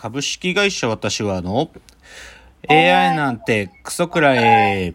[0.00, 1.70] 株式会社私はの
[2.70, 4.94] AI なんてクソくらえ。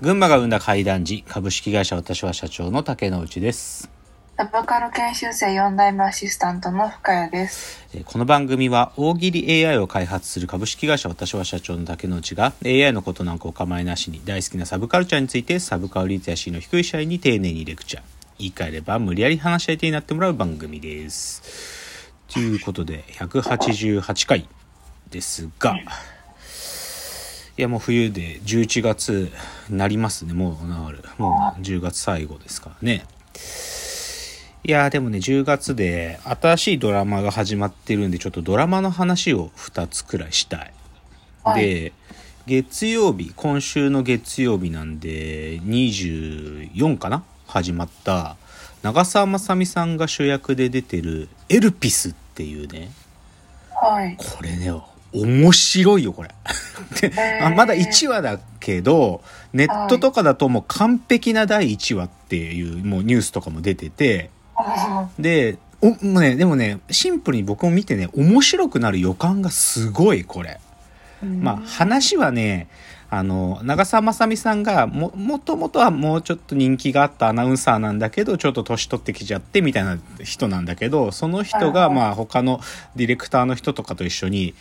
[0.00, 3.95] 群馬が生んだ怪談時株式会社私は社長の竹之内です。
[4.38, 7.86] サブカル研修生4代目アシスタントの深谷です。
[8.04, 18.02] この番組は大喜利 AI を開発する株式会社私は社長の竹之内が AI のことなんかお構いなしに大好きなサブカルチャーについてサブカルリテラシーの低い社員に丁寧にレクチャー。
[18.38, 22.12] 言い換えれば無理やり話し相手になってもらう番組です。
[22.28, 24.46] ということで188回
[25.08, 25.78] ですが。
[25.78, 29.32] いやもう冬で11月
[29.70, 30.34] になりますね。
[30.34, 33.06] もうなるもう10月最後ですからね。
[34.66, 40.72] いやーでもね10月で新しいドラマが始まってるんでちょっとドラマの話を2つくらいしたい。
[41.44, 41.64] はい。
[41.64, 41.92] で
[42.48, 47.22] 月曜日今週の月曜日なんで24かな？
[47.46, 48.36] 始まった
[48.82, 52.90] 長澤まさみさんが主役で出てる「エルピス」っていうね。
[53.72, 54.16] はい。
[54.18, 54.72] これね
[55.12, 56.30] 面白いよこれ。
[57.08, 59.22] であまだ1話だけど
[59.52, 64.34] ネットとかだともう完璧な第1話っていうもうニュースとかも出てて
[65.18, 70.60] で、お、もうね、でもね、シンプルに僕も見てね、面白くなる予感がすごい、これ。
[71.22, 72.68] まあ、話はね、
[73.08, 82.60] あの、長澤まさみさんがも、もともとはもうちょっと人気があったアナウンサーなんだけど、ちょっと年取ってきちゃってみたいな人なんだけど、その人が、まあ、他の
[82.96, 84.54] ディレクターの人とかと一緒に、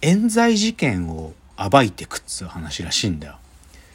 [0.00, 3.36] 冤罪事件を暴いてくっつう話らしいんだよ。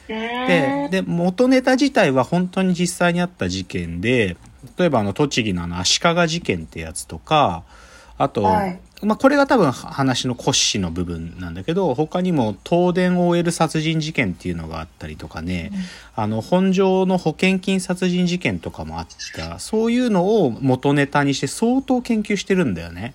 [0.08, 4.38] でで元ネタ自体は本当に実際にあった事件で
[4.76, 7.62] 例えばあの栃木のあの足利事件ってやつとか
[8.16, 8.80] あと、はい。
[9.00, 15.70] まあ、これが多分話の骨子の部分なんだけど他にも東電 OL 殺人事件っていうのがあったりとかね、
[16.16, 19.60] あの本庄の保険金殺人事件とかもあった。
[19.60, 23.14] そういうのを元ネタにして相当研究してるんだよね。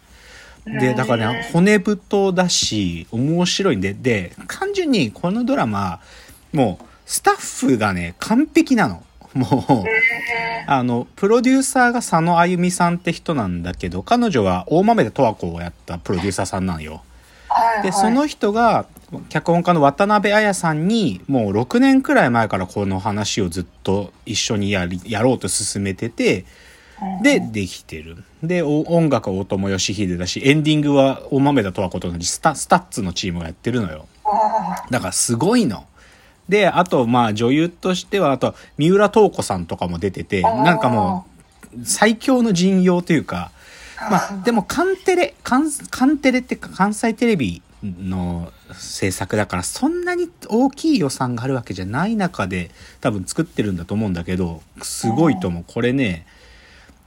[0.65, 5.99] で、だからね、骨太だし、面白いんで、で、単純にこのドラマ、
[6.53, 9.03] もう、スタッフがね、完璧なの。
[9.33, 17.01] もう、あの、プロデューサーが佐野あゆみさんって人なんだけど、彼女は大豆田十和子をやったプロデューサーさんなのよ。
[17.47, 17.83] はい、はい。
[17.83, 18.85] で、その人が、
[19.29, 26.45] 脚本家の渡辺彩さんに、もう6年くらい前からこの話をずっと一緒にやり、やろうと進めてて、
[27.21, 28.23] で、できてる。
[28.41, 34.07] で、お音楽は大友義秀だし、エンディングは大豆田十和子と同じスタスタッツのチームがやってるのよ。
[34.25, 35.85] あだからすごいの。
[36.49, 41.25] で、あと、まあ女優としては、あと、三浦透子さんとかも出てて、なんかも
[41.75, 43.51] う、最強の陣容というか、
[44.09, 52.71] まあ、でも、カンテレ、カン、カンテレってか関西テレビの制作だから、そんなに大きい予算があるわけじゃない中で、
[53.01, 55.63] 多分作ってるんだと思うんだけど、すごいと思う。
[55.65, 56.25] これね、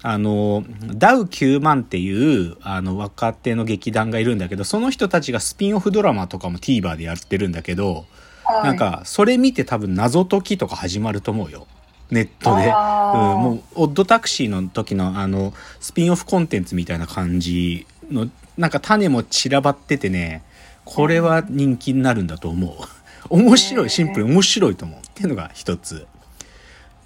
[0.03, 0.65] あの、
[0.95, 8.07] ダウ9万っていう、あの、若手の劇団がいるんだけど、その人たちがスピンオフドラマとかも TVer でやってるんだけど、
[8.47, 11.67] はいなんか、それ見て多分謎解きとか始まると思うよ。
[12.11, 12.67] ネットで。
[12.67, 20.43] うん、もう、オッドタクシーの時のあの、スピンオフコンテンツみたいな感じの、なんか種も散らばっててね、
[20.85, 22.75] これは人気になるんだと思う。
[23.29, 25.01] 面白い、シンプルに面白いと思う。
[25.01, 26.07] っていうのが一つ。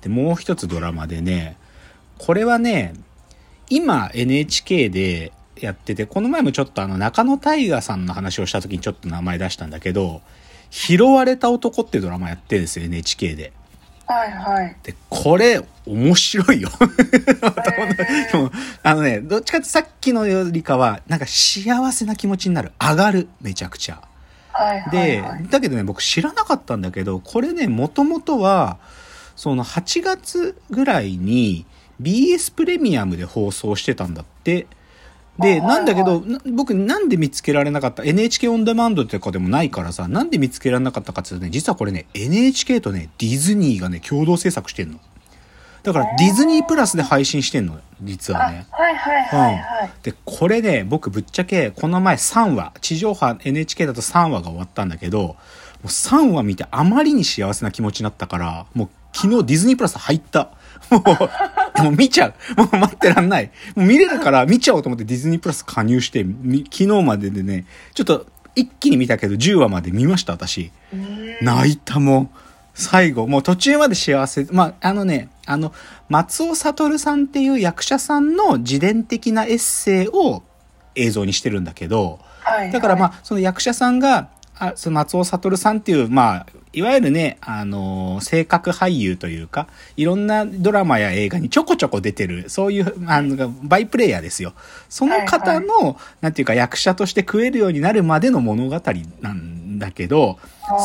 [0.02, 1.56] で、もう一つドラマでね、
[2.18, 2.92] これはね、
[3.70, 10.20] 今 NHK でやってて、この前もちょっとあの中野大河さんの話をした時にちょっと名前出したんだけど、
[10.70, 13.52] 拾われた男っていうドラマやってるんですよ、NHK で。
[14.06, 14.76] はい、はい。
[14.82, 16.70] で、これ、面白いよ。
[16.78, 18.50] でも
[18.82, 22.72] あのね、どっちかってさっきのよりかは、なんか幸せな気持ちになる。
[22.80, 24.02] 上がる、めちゃくちゃ。
[24.52, 24.90] はい、はい。
[24.90, 28.78] ではい、だけどね、僕知らなかったんだけど、これね、もともとは、
[29.36, 31.64] その8月ぐらいに
[32.02, 34.66] BS プレミアムで放送してたんだって。
[35.40, 44.98] で、あなんだけど、僕なんで見つけられなかった ?NHK オンデマンドとかでもないからさ、なんで見つけられなかったかっていうとね、実はこれね、NHK とね、ディズニーがね、共同制作してんの。
[45.82, 48.66] だからディズニープラスで配信してんの、実はね。
[48.70, 49.90] あはい、はい、はい、はい。
[50.02, 55.36] で、これね、僕ぶっちゃけ、この前3話、地上波 NHK だと3話が終わったんだけど、も
[55.84, 60.50] う3話見てあまりに幸せな気持ちになったから、もう昨日ディズニープラス入った。
[60.90, 61.02] もう、
[61.82, 62.34] でも見ちゃう。
[62.56, 63.50] もう待ってらんない。
[63.74, 70.72] もう見れるから見ちゃおうと思ってディズニープラス加入して、み昨日まででね、ちょっと一気に見たけど10話まで見ました、私。
[71.42, 72.30] 泣いたもん。
[72.74, 74.46] 最後、もう途中まで幸せ。
[74.52, 75.72] まあ、あのね、あの、
[76.08, 80.42] 松尾悟さんっていう役者さんの自伝的なエッセイを
[80.94, 82.72] 映像にしてるんだけど、はい。
[82.72, 94.52] だからまあ、その役者さんが、あその松尾悟さんっていう、まあ、いわゆるね、あのー、性格俳優というか、いろんなドラマや映画にちょこちょこ出てる、そういう、あの、バイプレイヤーですよ。
[94.88, 98.80] その方の、はいはい、なんていうか役者として食えるようになるまでの物語
[99.20, 100.38] なんだけど、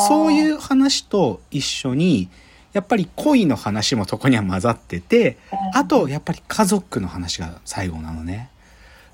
[0.07, 2.29] そういう話と一緒に、
[2.73, 5.37] やっぱり恋の話もそこには混ざってて、
[5.73, 8.49] あと、やっぱり家族の話が最後なのね。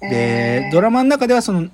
[0.01, 1.69] で、ドラマの中ではその、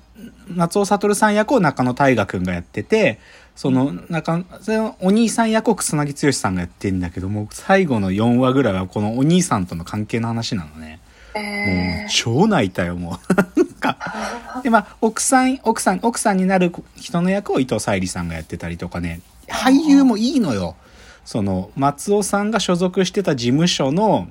[0.48, 3.18] 松尾悟さん役を中野大河君がやってて、
[3.56, 11.00] その、中、そのお兄さん役を草薙剛さんがやってんだけども、最後の4話ぐらいはこのお兄さんとの関係の話なのね。
[11.34, 13.34] もう、超泣いたよ、もう。
[13.34, 13.98] なんか。
[14.62, 20.76] で、まあ、奥さん、奥さん、奥さんになる人の役を伊藤沙莉さんがやってたりとかね、俳優もいいのよ。
[21.24, 24.28] その、松尾さんが所属してた事務所の、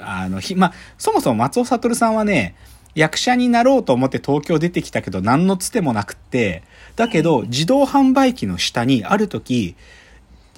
[0.00, 2.54] あの、ひ、まあ、そもそも松尾悟さんはね、
[2.98, 6.64] 役者になろうと思って東京出てきたけど何のつてもなくって、
[6.96, 9.76] だけど自動販売機の下にある時、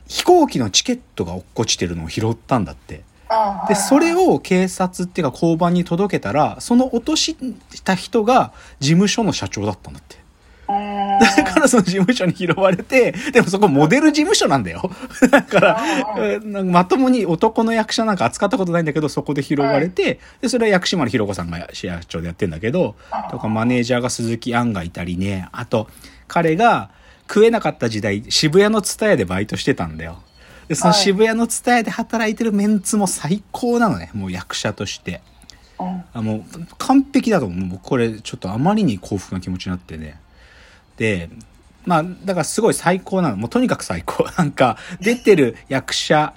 [0.09, 3.03] 飛行機のチケットが落っこちてるのを拾ったんだって。
[3.69, 7.37] で、それを警察っていうか交番に届けたら、その落とし
[7.85, 10.17] た人が事務所の社長だったんだって。
[11.21, 14.91] だからその事務所に拾われて、でもそこモデル事務所なんだよ。
[15.31, 15.81] だから、
[16.65, 22.95] まともに男の役者なんか扱ったことないんだけど、そこで拾われて、で、それは薬師丸ひろ子さんが市役長でやってんだけど、
[23.31, 25.89] とかマネージャーが鈴木杏がいたりね、あと、
[26.29, 26.91] 彼が
[27.29, 30.23] 食えなかった時代、渋谷のツタヤでバイトしてたんだよ。
[30.69, 35.21] で、その渋谷のツタヤで働いてるメンツも最高なのね、もう役者として。
[36.13, 36.43] あもう
[36.79, 37.81] 完璧だと思う。
[37.83, 40.21] これちょっとあまりに幸福な気持ちになってね。
[41.01, 41.31] で、
[41.87, 43.39] まあ、だからすごい最高なの。
[43.39, 44.27] もうとにかく最高。
[44.37, 46.35] なんか、出てる役者、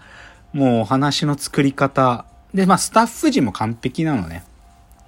[0.54, 2.24] もうお話の作り方。
[2.54, 4.44] で、まあ、スタッフ陣も完璧なのね。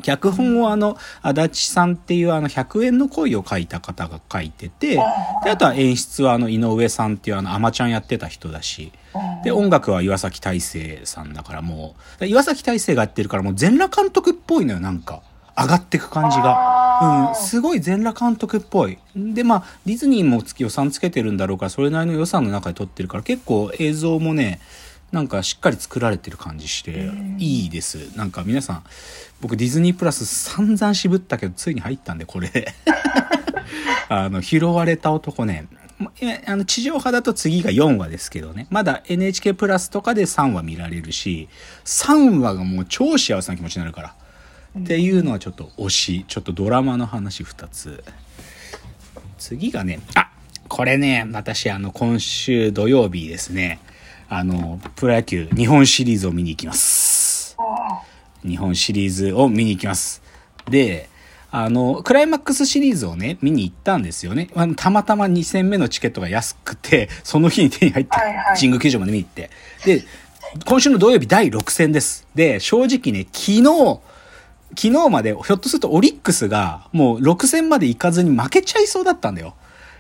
[0.02, 5.02] 脚本をあの、足立さんっていうあの、100円の恋を書いた方が書いてて、で、
[5.50, 8.92] あとは演出はあの、井上さんっていうあの、アマちゃんやってた人だし、
[9.46, 15.22] で、音楽は岩崎大成さんだからもう、岩崎大成がやってるからもう全裸監督っぽいのよ、なんか。
[15.58, 16.75] 上がってく感じが。
[17.02, 18.98] うん、すごい全裸監督っぽい。
[19.16, 24.60] で、まあ、ディズニーも月予算つけてるんだろうから、それなりの予算の中で撮ってるから、結構映像もね、
[25.12, 28.16] なんかしっかり作られてる感じして、いいです。
[28.18, 28.84] なんか皆さん、
[29.42, 32.74] 僕ディズニープラス散々渋ったけど、ついに入ったんで、これで。
[34.10, 35.68] あの、拾われた男ね、
[36.46, 38.68] あの、地上波だと次が4話ですけどね。
[38.70, 41.48] まだ NHK プラスとかで3話見られるし、
[41.86, 44.16] 3話がもう超幸せな気持ちになるから。
[44.78, 46.26] っていうのはちょっと推し。
[46.28, 48.04] ちょっとドラマの話2つ。
[49.38, 50.32] 次がね、あ
[50.68, 53.80] これね、私あの、今週土曜日ですね、
[54.28, 57.56] あの、プロ野球日本シリーズを見に行きます。
[58.46, 60.22] 日本シリーズを見に行きます。
[60.70, 61.10] で、
[61.52, 64.50] あの、クライマックスシリーズをね、見に行ったんですよね。
[64.76, 68.18] たまたま2戦目のチケットが安くて、その日に手に入って、
[68.56, 69.50] 神宮球場まで見に行って。
[69.86, 70.04] で、
[70.66, 72.28] 今週の土曜日第6戦です。
[72.36, 74.00] で、正直ね、昨日、
[74.70, 79.56] 昨日までひょっとするとオリックスがもう6戦まで行かずに負けちゃいそうだったんだよ。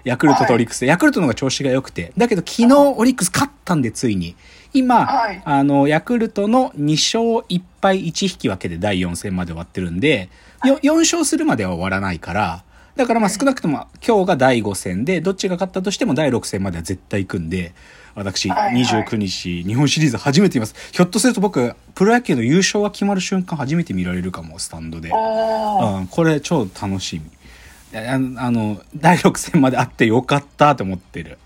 [0.06, 0.86] ヤクルトとオリックスで。
[0.88, 2.14] ヤクルトの方が調子が良くて。
[2.16, 4.36] だけど昨日オリックス勝ったんでついに。
[4.72, 10.30] 今、はい、あの、ヤクルトの2勝1敗1引き分けで第4戦まで終わってるんで、
[10.64, 12.64] 4勝するまでは終わらないから、
[12.96, 17.74] だからまあ少なくとも今日が第5戦で、どっちが勝ったとしても第6戦までは絶対行くんで、
[18.16, 20.76] 私、29日、日本シリーズ初めて見ます。
[20.94, 25.10] ひょっとすると僕、プロ野球の優勝が決まる瞬間初めて見られるかも、スタンドで。
[25.10, 28.00] うん、これ超楽しみ。
[28.00, 31.38] ああの、第6戦まであってよかったと思ってる。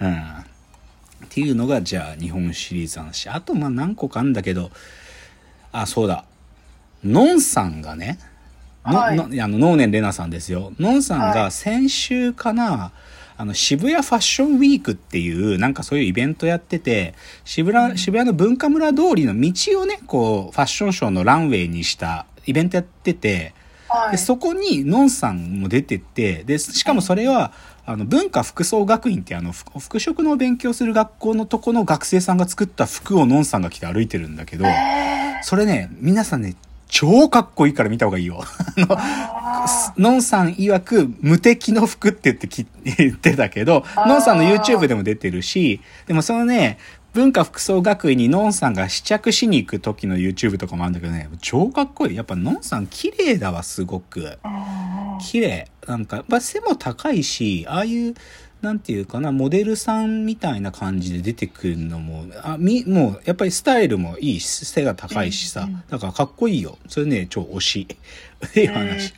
[0.00, 0.14] うん。
[0.14, 3.28] っていうのが、じゃあ、日本シリーズの話。
[3.28, 4.70] あと、まあ何個かあるんだけど、
[5.72, 6.24] あ、そうだ。
[7.04, 8.35] のんさんがね、の、
[8.94, 10.72] はい、のあの、能年玲奈さんですよ。
[10.78, 17.14] のんさんが先週かな、はいあの、渋谷ファッションウィークっていう、なんかそういうイベントやってて、
[17.44, 23.52] 渋谷、渋谷の文化村通りの道をね、こう、ファッションショーのランウェイにしたイベントやってて、
[23.88, 27.52] はい、でそこにのんさんも出てて、で、しかもそれは、
[27.84, 34.64] あの、文化服装学院ってあの、服飾の勉強する学校のとこの学生さんが作った服をのんさんが着て歩いてるんだけど、
[35.42, 36.56] それね、皆さんね、
[36.88, 38.42] 超かっこいいから見た方がいいよ。
[38.42, 46.78] あの、のんさん曰く無敵の服って言ってき言ってたけど、のんさんの YouTube でも出てるし、でもそのね、
[47.16, 52.14] 文化服装学院にのんさんが試着しに行く時の YouTube とかもあるんだけどね、超かっこいい。
[52.14, 54.38] やっぱのんさん綺麗だわ、すごく。
[55.20, 55.68] 綺麗。
[55.86, 58.14] なんか、やっぱ背も高いし、ああいう、
[58.62, 66.78] なんていうかな、モデルさんみたいな感じで出てくるのも、あ、み、もう、やっぱりスタイルもいいし、背が高いしさ、だからかっこいいよ。
[66.88, 67.86] それね、超推し。
[68.46, 69.14] っていう話。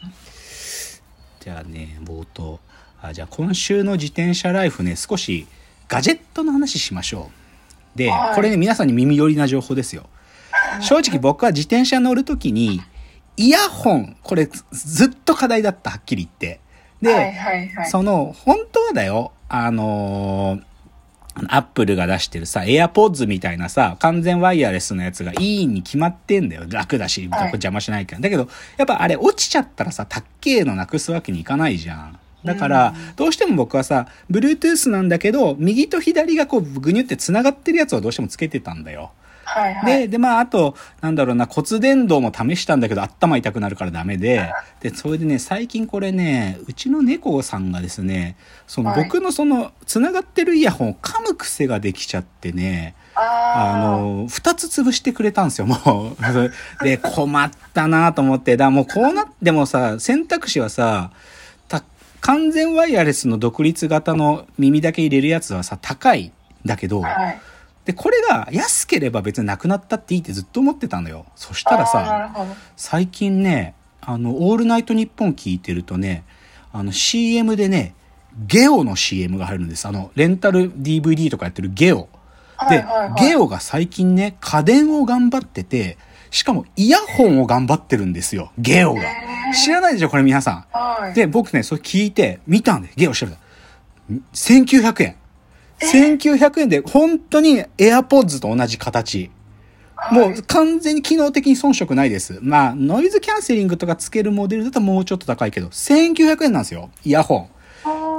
[1.41, 2.61] じゃあね、冒頭。
[3.01, 5.47] あ、じゃあ今週の自転車ライフね、少し、
[5.89, 7.31] ガジェットの話しましょ
[7.95, 7.99] う。
[7.99, 10.07] で、はいこれね、皆さんに耳寄りな情報ですよ。
[10.81, 12.83] 正直僕は自転車乗るときに、
[13.37, 16.61] イヤホン、これずずっと課題だった、はっきり言って。
[17.03, 17.91] で、はいはいはい。
[17.91, 20.69] その、本当はだよ、あのー
[21.49, 26.65] アップルが出してるさ、AirPods みたいなさ、完全ワイヤレスのやつがいいに決まってんだよ。
[26.69, 28.21] 楽だし、はい邪魔しないから。
[28.23, 32.19] だけど、やっぱあれ落ちちゃったらさ、たっけえのなくすわけにいかないじゃん。
[32.45, 39.13] だから、どうしても僕はさ、Bluetooth なんだけど、右と左がこう、ぐにゅって繋がってるやつをどうしてもつけてたんだよ。
[39.49, 39.99] はいはい。
[40.01, 48.37] で、で、まあ、あと、なんだろうな、骨伝導も試したんだけど、頭痛くなるからダメで、で、それでね、最近これね、うちの猫さんがですね、
[48.67, 56.17] そのはい僕のその、繋がってるイヤホンを噛む癖ができちゃってね、ああの、二つ潰してくれたんですよ、もう。
[56.85, 61.11] で、困ったなと思って、だからもうこうなってもさ、選択肢はさ、
[61.69, 61.83] た
[62.21, 66.33] 完全ワイヤレスの独立型の耳だけ入れるやつはさ、高いん
[66.67, 67.09] だけど、あ。
[67.09, 67.41] はい。
[67.89, 71.25] で、これが安ければ別になくなったっていいってずっと思ってたのよ。
[71.35, 72.31] そしたらさ。
[72.77, 76.23] 最近ね、あの、オールナイトニッポン聞いてるとね、
[76.71, 77.95] あの CM でね、
[78.47, 79.89] ゲオの CM が入るんです。
[79.89, 82.11] あの、レンタル DVD とかやってるゲオ。
[82.59, 85.97] で、はいはいはいゲオが最近ね、家電を頑張ってて、
[86.31, 88.53] しかもイヤホンを頑張ってるんですよ。
[88.59, 89.01] ゲオが。
[89.55, 90.67] 知らないでしょこれ皆さん。
[90.73, 91.15] はい。
[91.15, 93.39] で、僕ね、それ聞いて、見たんで、ゲオ調べた。
[94.35, 95.17] 1900円。
[95.81, 99.31] 1900円で、本当に AirPods と同じ形。
[100.13, 102.39] もう完全に機能的に遜色ないです。
[102.41, 106.91] まあ、ノイズキャンセリングとかつけるモデルだともうちょっと高いけど、1900円なんですよ。
[107.05, 107.49] イヤホン。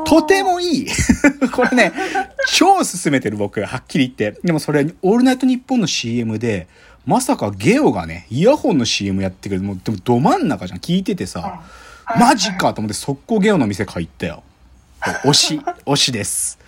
[0.06, 0.88] とてもいい
[1.54, 1.94] これね、
[2.48, 4.40] 超勧めてる僕、はっきり言って。
[4.44, 6.68] でもそれ、オールナイトニッポンの CM で、
[7.06, 9.62] まさかゲオがね、イヤホンの CM やってくる。
[9.62, 10.80] もう、でもど真ん中じゃん。
[10.80, 11.62] 聞いててさ、
[12.18, 14.44] マジかと思って速攻ゲオの店帰ったよ。
[15.24, 16.60] 推し、推しです。